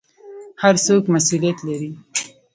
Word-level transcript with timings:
هر 0.61 0.75
څوک 0.85 1.03
مسوولیت 1.13 1.57
لري 1.67 1.91